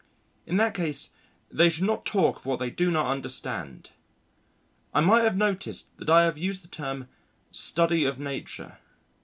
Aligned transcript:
In 0.47 0.57
that 0.57 0.73
case 0.73 1.11
they 1.51 1.69
should 1.69 1.83
not 1.83 2.07
talk 2.07 2.37
of 2.37 2.45
what 2.47 2.57
they 2.57 2.71
do 2.71 2.89
not 2.89 3.05
understand.... 3.05 3.91
I 4.95 5.01
might 5.01 5.23
have 5.25 5.37
noticed 5.37 5.95
that 5.97 6.09
I 6.09 6.23
have 6.23 6.39
used 6.39 6.63
the 6.63 6.67
term 6.69 7.07
"Study 7.51 8.05
of 8.05 8.19
Nature." 8.19 8.79